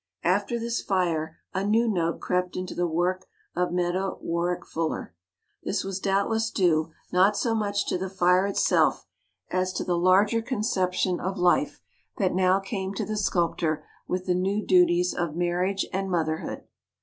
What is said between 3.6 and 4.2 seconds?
Meta